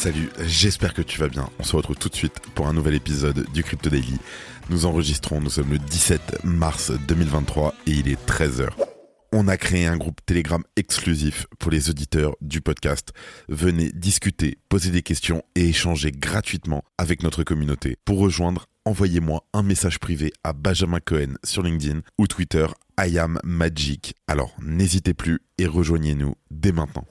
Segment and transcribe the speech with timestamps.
[0.00, 1.50] Salut, j'espère que tu vas bien.
[1.58, 4.16] On se retrouve tout de suite pour un nouvel épisode du Crypto Daily.
[4.70, 8.70] Nous enregistrons, nous sommes le 17 mars 2023 et il est 13h.
[9.34, 13.12] On a créé un groupe Telegram exclusif pour les auditeurs du podcast.
[13.50, 17.98] Venez discuter, poser des questions et échanger gratuitement avec notre communauté.
[18.06, 23.38] Pour rejoindre, envoyez-moi un message privé à Benjamin Cohen sur LinkedIn ou Twitter I am
[23.44, 24.14] Magic.
[24.26, 27.04] Alors n'hésitez plus et rejoignez-nous dès maintenant.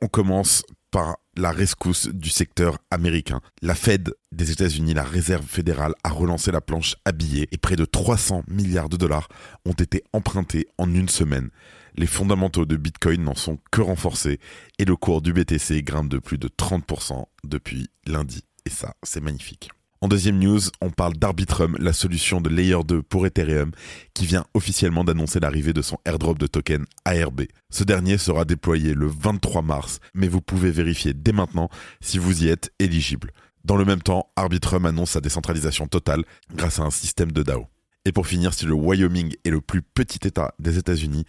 [0.00, 3.40] On commence par la rescousse du secteur américain.
[3.62, 7.76] La Fed des États-Unis, la Réserve fédérale, a relancé la planche à billets et près
[7.76, 9.28] de 300 milliards de dollars
[9.64, 11.50] ont été empruntés en une semaine.
[11.96, 14.40] Les fondamentaux de Bitcoin n'en sont que renforcés
[14.78, 18.44] et le cours du BTC grimpe de plus de 30% depuis lundi.
[18.64, 19.70] Et ça, c'est magnifique.
[20.02, 23.70] En deuxième news, on parle d'Arbitrum, la solution de Layer 2 pour Ethereum,
[24.14, 27.42] qui vient officiellement d'annoncer l'arrivée de son airdrop de token ARB.
[27.70, 31.68] Ce dernier sera déployé le 23 mars, mais vous pouvez vérifier dès maintenant
[32.00, 33.30] si vous y êtes éligible.
[33.64, 37.68] Dans le même temps, Arbitrum annonce sa décentralisation totale grâce à un système de DAO.
[38.04, 41.24] Et pour finir, si le Wyoming est le plus petit État des États-Unis,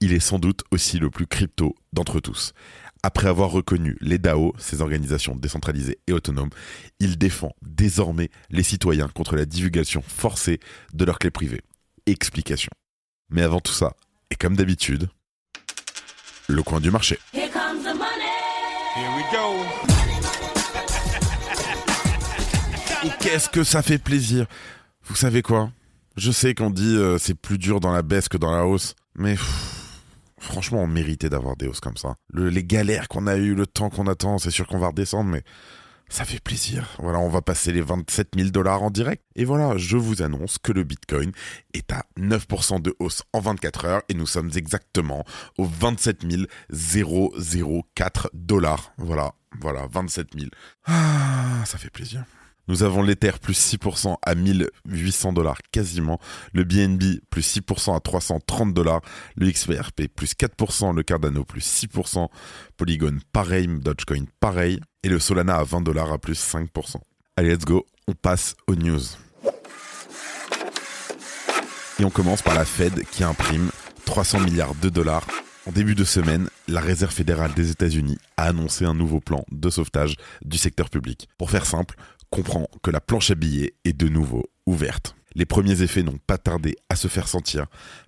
[0.00, 2.52] il est sans doute aussi le plus crypto d'entre tous.
[3.06, 6.50] Après avoir reconnu les DAO, ces organisations décentralisées et autonomes,
[6.98, 10.58] il défend désormais les citoyens contre la divulgation forcée
[10.92, 11.60] de leurs clés privées.
[12.06, 12.72] Explication.
[13.30, 13.92] Mais avant tout ça,
[14.32, 15.08] et comme d'habitude,
[16.48, 17.20] le coin du marché.
[17.32, 18.26] Here comes the money.
[18.96, 19.54] Here we go.
[23.06, 24.46] Et qu'est-ce que ça fait plaisir
[25.04, 25.70] Vous savez quoi?
[26.16, 28.96] Je sais qu'on dit euh, c'est plus dur dans la baisse que dans la hausse,
[29.14, 29.75] mais pff,
[30.40, 32.16] franchement on méritait d'avoir des hausses comme ça.
[32.28, 35.30] Le- les galères qu'on a eues, le temps qu'on attend, c'est sûr qu'on va redescendre,
[35.30, 35.42] mais
[36.08, 36.88] ça fait plaisir.
[37.00, 39.24] Voilà, on va passer les 27 000 dollars en direct.
[39.34, 41.32] Et voilà, je vous annonce que le Bitcoin
[41.74, 45.24] est à 9% de hausse en 24 heures et nous sommes exactement
[45.58, 46.24] aux 27
[46.70, 48.92] 004 dollars.
[48.98, 50.50] Voilà, voilà, 27 000.
[50.86, 52.24] Ah, ça fait plaisir.
[52.68, 56.18] Nous avons l'Ether plus 6% à 1800 dollars quasiment,
[56.52, 59.02] le BNB plus 6% à 330 dollars,
[59.36, 62.28] le XRP plus 4%, le Cardano plus 6%,
[62.76, 66.96] Polygon pareil, Dogecoin pareil, et le Solana à 20 dollars à plus 5%.
[67.36, 69.02] Allez, let's go, on passe aux news.
[71.98, 73.70] Et on commence par la Fed qui imprime
[74.04, 75.26] 300 milliards de dollars.
[75.66, 79.70] En début de semaine, la Réserve fédérale des États-Unis a annoncé un nouveau plan de
[79.70, 81.28] sauvetage du secteur public.
[81.38, 81.96] Pour faire simple,
[82.36, 85.16] comprend que la planche à billets est de nouveau ouverte.
[85.34, 87.64] Les premiers effets n'ont pas tardé à se faire sentir.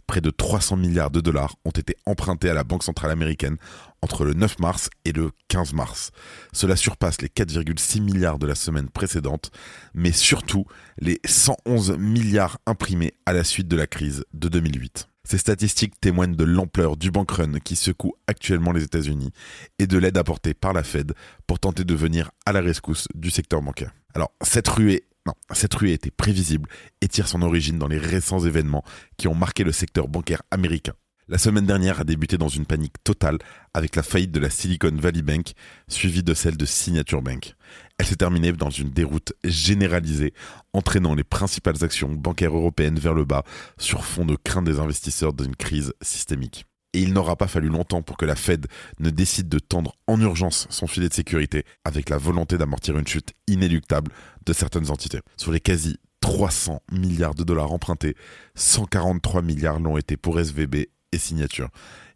[0.07, 3.57] Près de 300 milliards de dollars ont été empruntés à la Banque centrale américaine
[4.03, 6.11] entre le 9 mars et le 15 mars.
[6.53, 9.51] Cela surpasse les 4,6 milliards de la semaine précédente,
[9.95, 10.67] mais surtout
[10.99, 15.08] les 111 milliards imprimés à la suite de la crise de 2008.
[15.29, 19.31] Ces statistiques témoignent de l'ampleur du bank run qui secoue actuellement les États-Unis
[19.79, 21.13] et de l'aide apportée par la Fed
[21.47, 23.93] pour tenter de venir à la rescousse du secteur bancaire.
[24.15, 25.05] Alors, cette ruée,
[25.53, 26.67] cette ruée était prévisible
[27.03, 28.85] et tire son origine dans les récents événements
[29.19, 30.95] qui ont marqué le secteur bancaire américain.
[31.29, 33.37] La semaine dernière a débuté dans une panique totale
[33.75, 35.53] avec la faillite de la Silicon Valley Bank,
[35.87, 37.55] suivie de celle de Signature Bank.
[37.99, 40.33] Elle s'est terminée dans une déroute généralisée,
[40.73, 43.43] entraînant les principales actions bancaires européennes vers le bas
[43.77, 46.65] sur fond de crainte des investisseurs d'une crise systémique.
[46.95, 48.67] Et il n'aura pas fallu longtemps pour que la Fed
[48.99, 53.07] ne décide de tendre en urgence son filet de sécurité avec la volonté d'amortir une
[53.07, 54.13] chute inéluctable
[54.47, 55.21] de certaines entités.
[55.37, 58.17] Sur les quasi 300 milliards de dollars empruntés,
[58.55, 61.69] 143 milliards l'ont été pour SVB et Signature.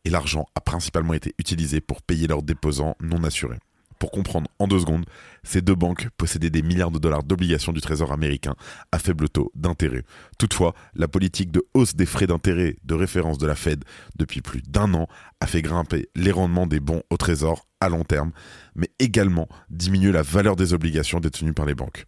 [0.04, 3.58] Et l'argent a principalement été utilisé pour payer leurs déposants non assurés.
[4.02, 5.04] Pour comprendre en deux secondes,
[5.44, 8.56] ces deux banques possédaient des milliards de dollars d'obligations du Trésor américain
[8.90, 10.02] à faible taux d'intérêt.
[10.40, 13.84] Toutefois, la politique de hausse des frais d'intérêt de référence de la Fed
[14.16, 15.06] depuis plus d'un an
[15.38, 18.32] a fait grimper les rendements des bons au Trésor à long terme,
[18.74, 22.06] mais également diminuer la valeur des obligations détenues par les banques.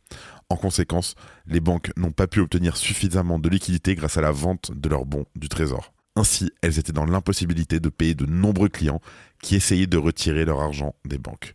[0.48, 1.14] En conséquence,
[1.46, 5.06] les banques n'ont pas pu obtenir suffisamment de liquidités grâce à la vente de leurs
[5.06, 5.94] bons du Trésor.
[6.16, 9.00] Ainsi, elles étaient dans l'impossibilité de payer de nombreux clients
[9.42, 11.54] qui essayaient de retirer leur argent des banques.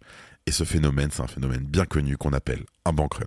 [0.50, 3.20] Et ce phénomène, c'est un phénomène bien connu qu'on appelle un bank.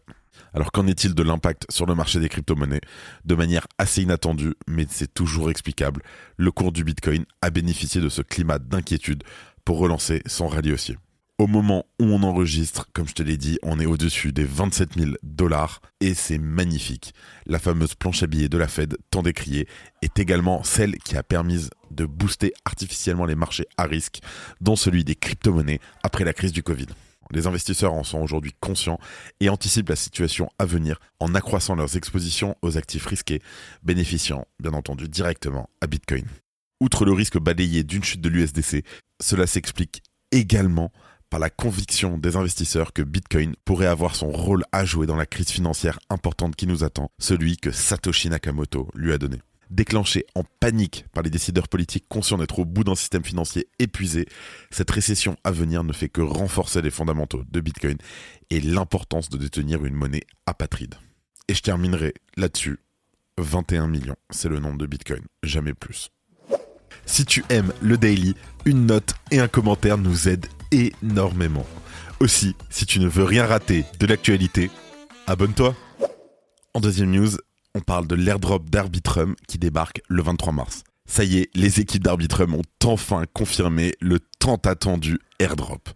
[0.54, 2.80] Alors qu'en est-il de l'impact sur le marché des crypto-monnaies
[3.24, 6.02] De manière assez inattendue, mais c'est toujours explicable,
[6.36, 9.22] le cours du Bitcoin a bénéficié de ce climat d'inquiétude
[9.64, 10.96] pour relancer son rallye haussier.
[11.38, 14.94] Au moment où on enregistre, comme je te l'ai dit, on est au-dessus des 27
[14.98, 17.14] 000 dollars et c'est magnifique.
[17.46, 19.68] La fameuse planche à billets de la Fed, tant décriée,
[20.02, 24.22] est également celle qui a permis de booster artificiellement les marchés à risque,
[24.60, 26.86] dont celui des crypto-monnaies après la crise du Covid.
[27.32, 28.98] Les investisseurs en sont aujourd'hui conscients
[29.40, 33.42] et anticipent la situation à venir en accroissant leurs expositions aux actifs risqués,
[33.82, 36.24] bénéficiant bien entendu directement à Bitcoin.
[36.80, 38.84] Outre le risque balayé d'une chute de l'USDC,
[39.20, 40.92] cela s'explique également
[41.30, 45.24] par la conviction des investisseurs que Bitcoin pourrait avoir son rôle à jouer dans la
[45.24, 49.38] crise financière importante qui nous attend, celui que Satoshi Nakamoto lui a donné.
[49.72, 54.26] Déclenchée en panique par les décideurs politiques conscients d'être au bout d'un système financier épuisé,
[54.70, 57.96] cette récession à venir ne fait que renforcer les fondamentaux de Bitcoin
[58.50, 60.96] et l'importance de détenir une monnaie apatride.
[61.48, 62.80] Et je terminerai là-dessus.
[63.38, 66.10] 21 millions, c'est le nombre de Bitcoin, jamais plus.
[67.06, 68.34] Si tu aimes le daily,
[68.66, 71.66] une note et un commentaire nous aident énormément.
[72.20, 74.70] Aussi, si tu ne veux rien rater de l'actualité,
[75.26, 75.74] abonne-toi.
[76.74, 77.38] En deuxième news,
[77.74, 80.84] on parle de l'airdrop d'Arbitrum qui débarque le 23 mars.
[81.06, 85.88] Ça y est, les équipes d'Arbitrum ont enfin confirmé le tant attendu airdrop.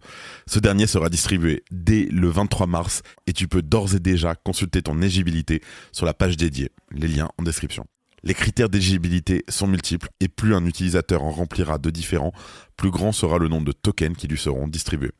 [0.47, 4.81] Ce dernier sera distribué dès le 23 mars et tu peux d'ores et déjà consulter
[4.81, 6.71] ton éligibilité sur la page dédiée.
[6.91, 7.85] Les liens en description.
[8.27, 12.33] Les critères d'éligibilité sont multiples et plus un utilisateur en remplira de différents,
[12.75, 15.13] plus grand sera le nombre de tokens qui lui seront distribués.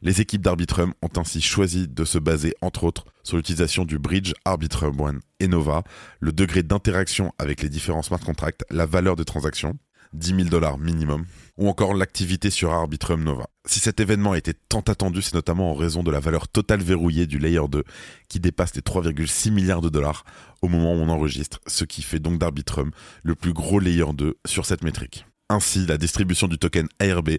[0.00, 4.32] Les équipes d'Arbitrum ont ainsi choisi de se baser entre autres sur l'utilisation du bridge
[4.46, 5.82] Arbitrum One et Nova,
[6.20, 9.76] le degré d'interaction avec les différents smart contracts, la valeur des transactions,
[10.14, 11.24] 10 000 dollars minimum,
[11.56, 13.46] ou encore l'activité sur Arbitrum Nova.
[13.66, 16.82] Si cet événement a été tant attendu, c'est notamment en raison de la valeur totale
[16.82, 17.84] verrouillée du Layer 2,
[18.28, 20.24] qui dépasse les 3,6 milliards de dollars
[20.62, 22.90] au moment où on enregistre, ce qui fait donc d'Arbitrum
[23.22, 25.26] le plus gros Layer 2 sur cette métrique.
[25.50, 27.32] Ainsi, la distribution du token ARB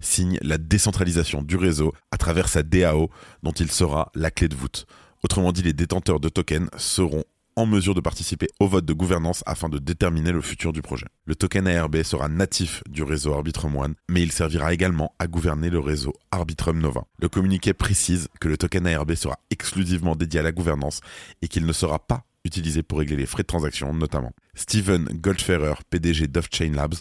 [0.00, 3.08] signe la décentralisation du réseau à travers sa DAO,
[3.42, 4.86] dont il sera la clé de voûte.
[5.22, 7.24] Autrement dit, les détenteurs de tokens seront
[7.56, 11.06] en mesure de participer au vote de gouvernance afin de déterminer le futur du projet.
[11.26, 15.70] Le token ARB sera natif du réseau Arbitrum One, mais il servira également à gouverner
[15.70, 17.04] le réseau Arbitrum Nova.
[17.18, 21.00] Le communiqué précise que le token ARB sera exclusivement dédié à la gouvernance
[21.42, 24.32] et qu'il ne sera pas utilisé pour régler les frais de transaction notamment.
[24.54, 26.94] Steven Goldferrer, PDG d'Offchain Labs,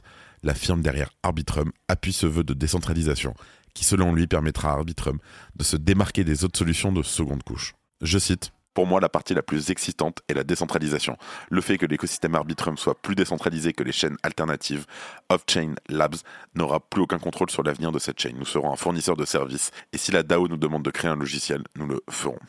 [0.43, 3.33] la firme derrière Arbitrum, appuie ce vœu de décentralisation
[3.73, 5.19] qui selon lui permettra à Arbitrum
[5.55, 7.73] de se démarquer des autres solutions de seconde couche.
[8.01, 11.17] Je cite pour moi, la partie la plus excitante est la décentralisation.
[11.49, 14.85] Le fait que l'écosystème Arbitrum soit plus décentralisé que les chaînes alternatives,
[15.29, 16.15] Off-Chain Labs
[16.55, 18.37] n'aura plus aucun contrôle sur l'avenir de cette chaîne.
[18.37, 21.15] Nous serons un fournisseur de services et si la DAO nous demande de créer un
[21.15, 22.39] logiciel, nous le ferons.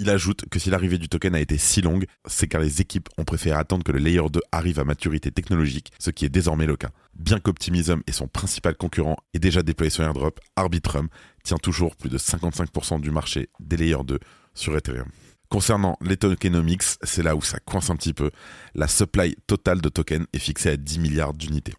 [0.00, 3.08] Il ajoute que si l'arrivée du token a été si longue, c'est car les équipes
[3.18, 6.66] ont préféré attendre que le Layer 2 arrive à maturité technologique, ce qui est désormais
[6.66, 6.90] le cas.
[7.14, 11.08] Bien qu'Optimism et son principal concurrent aient déjà déployé son airdrop, Arbitrum
[11.42, 14.20] tient toujours plus de 55% du marché des Layer 2
[14.54, 15.08] sur Ethereum.
[15.50, 18.30] Concernant les tokenomics, c'est là où ça coince un petit peu.
[18.74, 21.72] La supply totale de tokens est fixée à 10 milliards d'unités.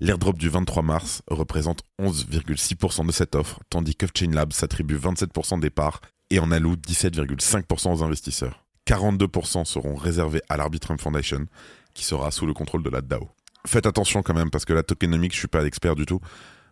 [0.00, 5.70] L'airdrop du 23 mars représente 11,6% de cette offre, tandis qu'Offchain Labs s'attribue 27% des
[5.70, 8.64] parts et en alloue 17,5% aux investisseurs.
[8.88, 11.46] 42% seront réservés à l'Arbitrum Foundation,
[11.94, 13.30] qui sera sous le contrôle de la DAO.
[13.64, 16.20] Faites attention quand même, parce que la tokenomics, je suis pas expert du tout,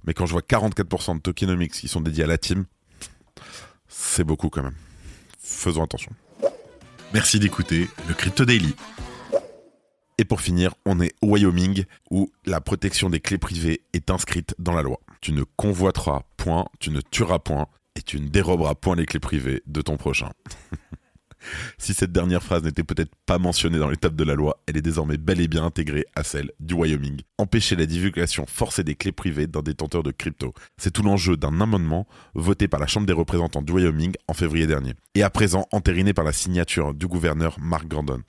[0.05, 2.65] mais quand je vois 44% de tokenomics qui sont dédiés à la team,
[3.87, 4.75] c'est beaucoup quand même.
[5.39, 6.11] Faisons attention.
[7.13, 8.73] Merci d'écouter le Crypto Daily.
[10.17, 14.55] Et pour finir, on est au Wyoming où la protection des clés privées est inscrite
[14.61, 15.01] dans la loi.
[15.21, 19.19] Tu ne convoiteras point, tu ne tueras point et tu ne déroberas point les clés
[19.19, 20.31] privées de ton prochain.
[21.79, 24.83] Si cette dernière phrase n'était peut-être pas mentionnée dans l'étape de la loi, elle est
[24.83, 27.21] désormais bel et bien intégrée à celle du Wyoming.
[27.39, 30.55] Empêcher la divulgation forcée des clés privées d'un détenteur de crypto.
[30.77, 34.67] C'est tout l'enjeu d'un amendement voté par la Chambre des représentants du Wyoming en février
[34.67, 34.95] dernier.
[35.15, 38.23] Et à présent entériné par la signature du gouverneur Mark Gordon.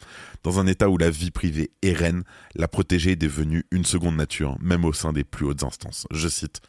[0.44, 2.24] Dans un état où la vie privée est reine,
[2.56, 6.08] la protéger est devenue une seconde nature, même au sein des plus hautes instances.
[6.12, 6.62] Je cite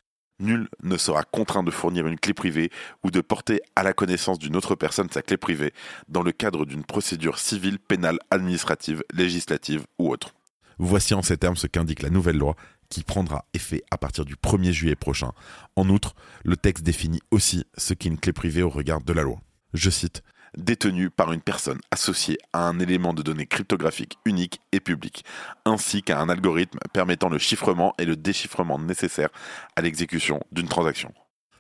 [0.42, 2.70] Nul ne sera contraint de fournir une clé privée
[3.04, 5.72] ou de porter à la connaissance d'une autre personne sa clé privée
[6.08, 10.34] dans le cadre d'une procédure civile, pénale, administrative, législative ou autre.
[10.78, 12.56] Voici en ces termes ce qu'indique la nouvelle loi
[12.88, 15.30] qui prendra effet à partir du 1er juillet prochain.
[15.76, 19.22] En outre, le texte définit aussi ce qu'est une clé privée au regard de la
[19.22, 19.40] loi.
[19.74, 20.22] Je cite
[20.56, 25.24] détenu par une personne associée à un élément de données cryptographique unique et public,
[25.64, 29.30] ainsi qu'à un algorithme permettant le chiffrement et le déchiffrement nécessaires
[29.76, 31.12] à l'exécution d'une transaction.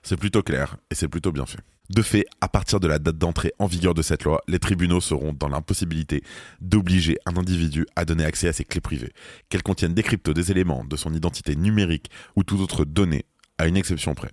[0.02, 1.60] C'est plutôt clair et c'est plutôt bien fait.
[1.90, 5.00] De fait, à partir de la date d'entrée en vigueur de cette loi, les tribunaux
[5.00, 6.22] seront dans l'impossibilité
[6.60, 9.12] d'obliger un individu à donner accès à ses clés privées,
[9.48, 13.26] qu'elles contiennent des cryptos, des éléments de son identité numérique ou toute autre donnée,
[13.58, 14.30] à une exception près.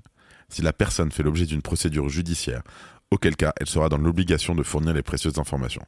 [0.48, 2.64] si la personne fait l'objet d'une procédure judiciaire,
[3.12, 5.86] auquel cas elle sera dans l'obligation de fournir les précieuses informations.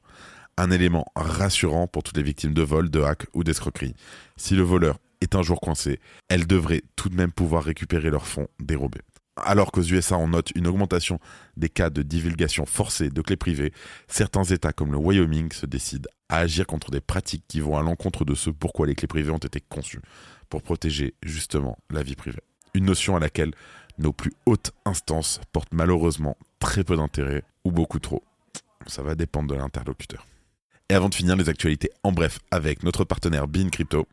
[0.58, 3.96] Un élément rassurant pour toutes les victimes de vol, de hack ou d'escroquerie.
[4.36, 6.00] Si le voleur est un jour coincé,
[6.30, 9.02] elles devraient tout de même pouvoir récupérer leurs fonds dérobés.
[9.38, 11.20] Alors qu'aux USA on note une augmentation
[11.56, 13.72] des cas de divulgation forcée de clés privées,
[14.08, 17.82] certains États comme le Wyoming se décident à agir contre des pratiques qui vont à
[17.82, 20.02] l'encontre de ce pourquoi les clés privées ont été conçues,
[20.50, 22.42] pour protéger justement la vie privée.
[22.74, 23.54] Une notion à laquelle
[24.02, 28.24] nos plus hautes instances portent malheureusement très peu d'intérêt ou beaucoup trop.
[28.88, 30.26] Ça va dépendre de l'interlocuteur.
[30.90, 34.08] Et avant de finir les actualités en bref avec notre partenaire Bean Crypto,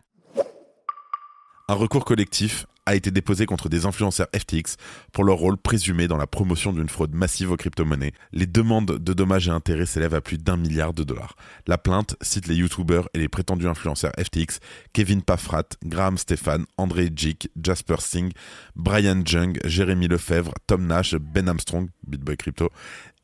[1.68, 4.76] un recours collectif a été déposé contre des influenceurs FTX
[5.12, 8.12] pour leur rôle présumé dans la promotion d'une fraude massive aux crypto-monnaies.
[8.33, 11.37] Les demandes de dommages et intérêts s'élèvent à plus d'un milliard de dollars.
[11.66, 14.61] La plainte cite les youtubeurs et les prétendus influenceurs FTX
[14.95, 18.33] Kevin Paffrat, Graham Stefan, André Jick, Jasper Singh,
[18.75, 22.71] Brian Jung, Jérémy Lefebvre, Tom Nash, Ben Armstrong, BitBoy Crypto,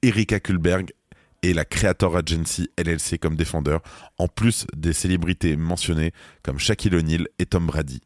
[0.02, 0.92] Erika Kulberg
[1.42, 3.80] et la Creator Agency LLC comme défendeurs,
[4.18, 8.02] en plus des célébrités mentionnées comme Shaquille O'Neal et Tom Brady.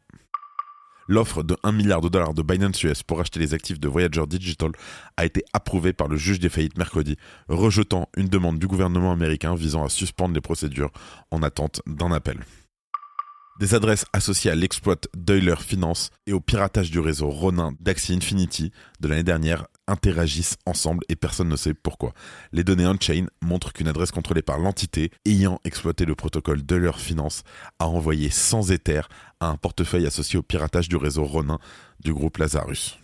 [1.11, 4.27] L'offre de 1 milliard de dollars de Binance US pour acheter les actifs de Voyager
[4.27, 4.69] Digital
[5.17, 9.55] a été approuvée par le juge des faillites mercredi, rejetant une demande du gouvernement américain
[9.55, 10.91] visant à suspendre les procédures
[11.31, 12.37] en attente d'un appel.
[13.59, 18.71] Des adresses associées à l'exploit d'Euler Finance et au piratage du réseau Ronin d'Axie Infinity
[19.01, 22.13] de l'année dernière interagissent ensemble et personne ne sait pourquoi.
[22.53, 27.43] Les données on-chain montrent qu'une adresse contrôlée par l'entité ayant exploité le protocole d'Euler Finance
[27.79, 29.09] a envoyé sans éther
[29.41, 31.59] à un portefeuille associé au piratage du réseau Ronin
[31.99, 32.97] du groupe Lazarus.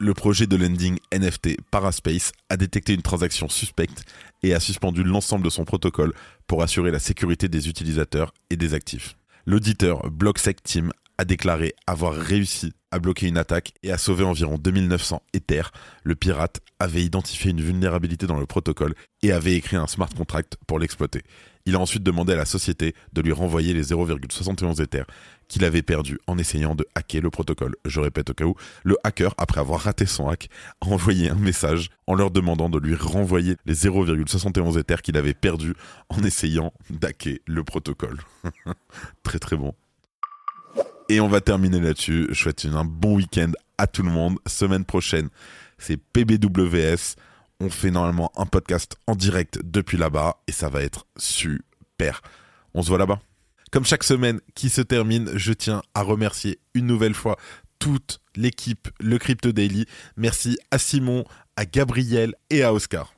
[0.00, 4.02] Le projet de lending NFT Paraspace a détecté une transaction suspecte
[4.42, 6.14] et a suspendu l'ensemble de son protocole
[6.48, 9.17] pour assurer la sécurité des utilisateurs et des actifs.
[9.48, 14.56] L'auditeur BlockSec Team a déclaré avoir réussi à bloquer une attaque et à sauver environ
[14.56, 15.72] 2900 Ethers.
[16.04, 20.56] Le pirate avait identifié une vulnérabilité dans le protocole et avait écrit un smart contract
[20.66, 21.22] pour l'exploiter.
[21.66, 25.06] Il a ensuite demandé à la société de lui renvoyer les 0,71 Ethers
[25.48, 27.74] qu'il avait perdus en essayant de hacker le protocole.
[27.84, 30.48] Je répète au cas où, le hacker, après avoir raté son hack,
[30.80, 35.34] a envoyé un message en leur demandant de lui renvoyer les 0,71 Ethers qu'il avait
[35.34, 35.74] perdus
[36.08, 38.18] en essayant d'hacker le protocole.
[39.22, 39.74] très très bon.
[41.08, 42.26] Et on va terminer là-dessus.
[42.30, 44.38] Je souhaite un bon week-end à tout le monde.
[44.46, 45.30] Semaine prochaine,
[45.78, 47.16] c'est PBWS.
[47.60, 52.20] On fait normalement un podcast en direct depuis là-bas et ça va être super.
[52.74, 53.20] On se voit là-bas.
[53.70, 57.36] Comme chaque semaine qui se termine, je tiens à remercier une nouvelle fois
[57.78, 59.86] toute l'équipe Le Crypto Daily.
[60.16, 61.24] Merci à Simon,
[61.56, 63.17] à Gabriel et à Oscar.